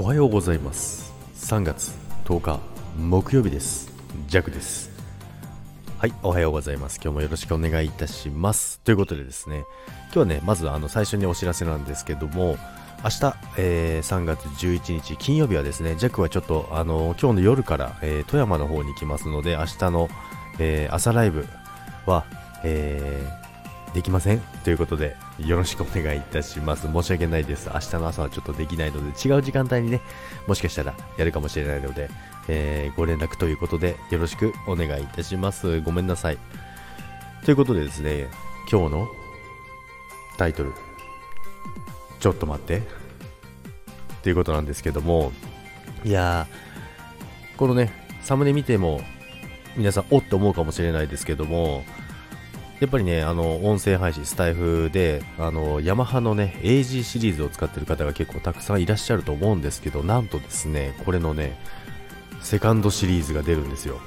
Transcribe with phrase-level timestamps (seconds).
[0.00, 1.12] おはようございます。
[1.34, 1.92] 3月
[2.24, 2.60] 10日
[2.96, 3.90] 木曜日です。
[4.28, 4.92] ジャクです。
[5.98, 7.00] はいおはようございます。
[7.02, 8.78] 今日もよろしくお願いいたします。
[8.84, 9.64] ということでですね
[10.04, 12.56] 今日はねまずあの最初にお知らせなんですけども
[13.02, 20.08] 明日、えー、3月11日金曜日はですね、ジャックはちょっとあの今日の夜から、えー、富山の方に行きますので、明日の、
[20.60, 21.44] えー、朝ライブ
[22.06, 22.24] は、
[22.62, 23.26] え
[23.94, 24.40] できません。
[24.62, 25.16] ということで、
[25.46, 26.90] よろしくお願いいたします。
[26.92, 27.70] 申し訳ないです。
[27.72, 30.00] 明日の朝はちょっとできないので、違う時間帯にね、
[30.48, 32.10] もしかしたらやるかもしれないので、
[32.48, 35.80] えー、ご連絡ということで、よろしくお願いいたします。
[35.82, 36.38] ごめんなさい。
[37.44, 38.28] ということでですね、
[38.70, 39.08] 今日の
[40.38, 40.72] タイトル、
[42.18, 42.82] ちょっと待って、
[44.22, 45.32] ということなんですけども、
[46.04, 49.00] いやー、このね、サムネ見ても、
[49.76, 51.84] 皆さん、おって思うかもしれないですけども、
[52.80, 61.58] やっぱりね、あの、音声配信、スタイフで、あの、ヤマハのね、AG シリーズを使ってる方が結構たくさんいらっしゃると思うんですけど、なんとですね、これのね、
[62.40, 63.98] セカンドシリーズが出るんですよ。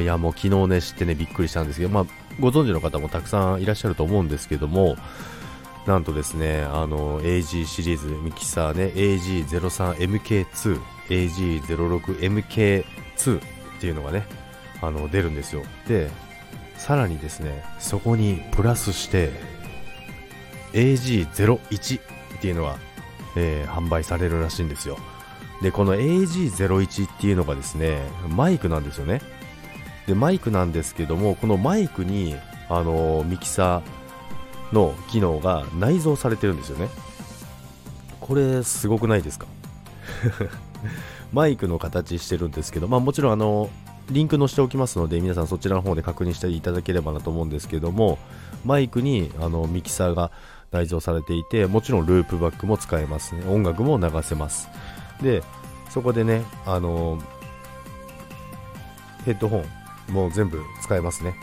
[0.00, 2.06] いや、もう昨日ね、知ってね、びっくりしたんですけど、まあ、
[2.40, 4.96] ご存知の方もたくさんいらっしゃると思うんですけども、
[5.86, 10.78] なんとですね、あの、AG シリーズミキサーね、AG03MK2、
[11.08, 13.40] AG06MK2 っ
[13.80, 14.26] ていうのがね、
[14.82, 15.62] あの、出るんですよ。
[15.86, 16.10] で、
[16.78, 19.30] さらにですねそこにプラスして
[20.72, 22.02] AG01 っ
[22.40, 22.76] ていうのが、
[23.36, 24.96] えー、販売されるらしいんですよ。
[25.60, 29.20] でこの AG01 っていうのがですねマイクなんですよね。
[30.06, 32.36] でマイクなんですけどもこのマイクに
[32.70, 36.88] あの、ミキサーの機能が内蔵されてるんですよね。
[38.20, 39.46] これすごくないですか？
[41.32, 43.70] マイクの形してるんですけど、まあ、もちろんあの
[44.10, 48.18] リンク載せておきますので皆さんそちらの方で確認していただければなと思うんですけども
[48.64, 50.30] マイクにあのミキサーが
[50.70, 53.42] 内蔵されていてもちろんループバックも使えますね。
[53.48, 54.68] 音楽も流せます。
[55.22, 55.42] で
[55.90, 57.18] そこでねあの
[59.24, 59.64] ヘッドホ
[60.10, 61.34] ンも全部使えますね。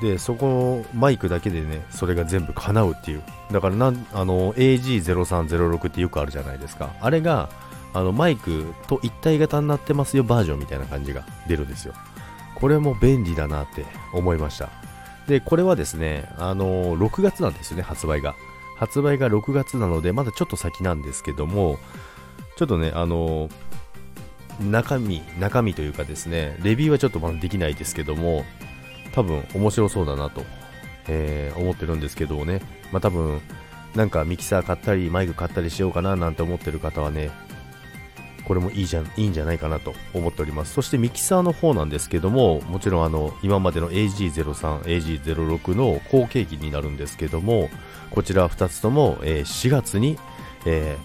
[0.00, 3.22] でそこのマイクだけでねそれが全部叶うっていう。
[3.50, 6.94] だからなんあの AG0306 ってよくあるじゃないですか。
[7.00, 7.48] あれが
[7.94, 11.94] あのマイクと一体型になってますよバージョンみたいな感じが出るんですよ。
[12.56, 14.70] これも便利だなって思いました。
[15.26, 18.34] で、これはですね、あの、6月なんですよね、発売が。
[18.76, 21.78] 発売が6月なので、まだちょっと先なんですけども、
[22.56, 23.48] ちょっとね、あの、
[24.60, 28.44] 中身、中身というかですね、レビューはちょっとまだできないですけども、
[29.12, 30.44] 多分面白そうだなと、
[31.08, 32.60] えー、思ってるんですけどね、
[32.92, 33.40] まあ多分、
[33.94, 37.30] なんかミキサー買ったり、マイク買ったりしようかななんて思ってる方はね、
[38.46, 40.74] これもいいじゃんいいんじゃないかなと思っております。
[40.74, 47.70] そしてミキサーの方なんですけどももちろんあの今までの AG03、AG06 の後継機になるんですけども
[48.10, 50.18] こちら2つとも、え、4月に、
[50.66, 50.96] え、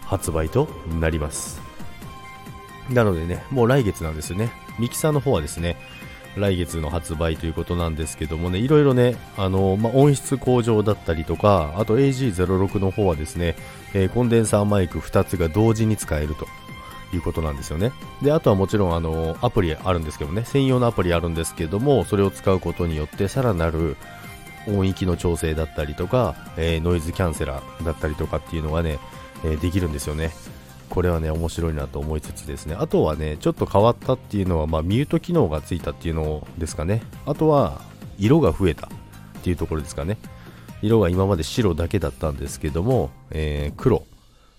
[0.00, 0.68] 発売と
[1.00, 1.60] なります。
[2.90, 4.50] なのでねもう来月なんですよね。
[4.78, 5.76] ミキサーの方はですね
[6.36, 13.56] 来月の発売ということなんですけどもね、いろいろね、あのまあ、音質向上だったりとか、あと AG06 の方はですね、
[13.94, 16.46] えー、コンデンサーマイク2つが同時に使えると。
[17.12, 17.92] いうことなんですよね。
[18.22, 23.96] で、あとはもちろんあのアプリあるんですけどね、専用のアプリあるんですけども、それを使うことによってさらなる
[24.68, 28.98] 音域の調整だったりとか、えー、ノイズキャンセラーだったりとかっていうのがね、
[29.44, 30.32] えー、できるんですよね。
[30.88, 37.02] これはね、面白いなと思いつつですね、あとはね、ちょっと変わったっていうのは、まあ、ミュート機能がついたっていうのですかね。
[37.26, 37.80] あとは、
[38.18, 38.90] 色が増えたっ
[39.42, 40.16] ていうところですかね。
[40.82, 44.04] 色が今まで白だけだったんですけども、えー、黒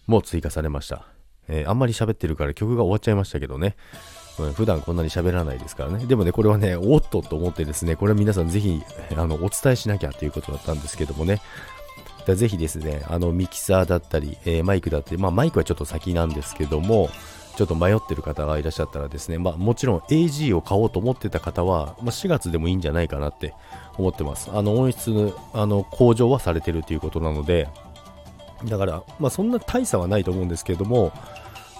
[0.06, 1.16] も追加されました。
[1.47, 3.75] えー、あんまり喋ってるから曲が終わっちゃいましたけどね。
[4.53, 6.06] 普段こんなに喋らないですからね。
[6.06, 8.84] でもね、これはね、おっとと思ってですね、これは皆さんぜひ、
[9.16, 11.41] あの、お伝えしなきゃということだったんですけどもね。
[12.28, 17.09] ぜひですね、あの、ミキサーだったり、えー、マイクだったり、まあ、マイクはちょっと先なんですけども、
[17.56, 23.53] ちょっと迷ってる方がいらっしゃったらですね、まあ、もちろん AG を買おうと思ってた方は、まあ、4月でもいいんじゃないかなって
[23.97, 24.52] 思ってます。
[24.53, 27.67] あの、音質、あの、向上はされてるということなので、
[28.65, 31.13] だから、まあ、そんな大差はないと思うんですけれども、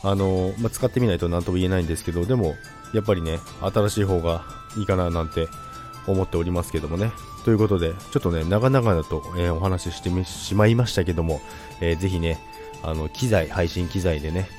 [0.04, 2.56] あのまあ、使ってみないと何とも言えないんですけど、でも、
[2.94, 4.46] やっぱりね、新しい方が
[4.78, 5.48] いいかななんて
[6.06, 7.12] 思っておりますけどもね。
[7.44, 11.42] ということで、ちょっとね、長々と、えー、お話ししてしまいましたけども、
[11.82, 12.40] えー、ぜひね、
[12.84, 14.50] あの、機材、配信機材でね、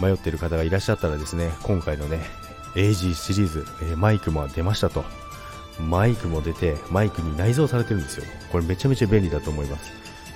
[0.00, 2.20] 迷ってる方がいらっしゃったらですね、今回のね、
[2.74, 5.04] AG シリーズ、えー、マイクも出ましたと。
[5.80, 8.24] マイクも出て、マイクに内蔵されてるんですよ。
[8.50, 9.92] これめちゃめちゃ便利だと思います。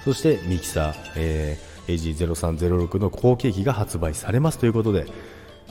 [0.06, 5.06] そしてミキサー、えー、AG0306 の後継機が発売されますということで、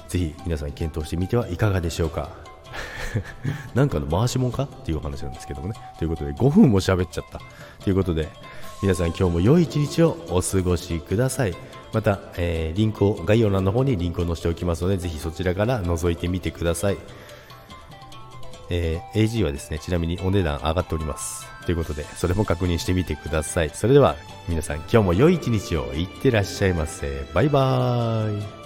[0.09, 2.31] ぜひ皆さん検討してみてはいかがでしょうか。
[3.73, 5.75] なんかの回しもんかっていうお話なんですけどもね。
[5.97, 7.39] ということで、5分も喋っちゃった。
[7.81, 8.27] ということで、
[8.81, 11.55] 皆さん今日も良い一日をお過ごしください。
[11.93, 16.97] また、えーリンクを概要欄の方にリンクを載せておきますのでぜひそちらから覗いてみてください、
[18.69, 21.45] えー AG はですねちなみにお値段上がっております。
[21.65, 23.69] ということでそれも確認してみてください。
[23.73, 24.15] それでは
[24.47, 25.85] 皆さん今日も良い一日を。
[25.93, 27.25] いってらっしゃいませ。
[27.33, 28.64] バイバーイ。